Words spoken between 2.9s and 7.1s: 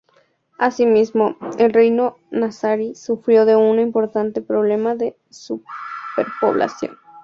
sufrió de un importante problema de superpoblación.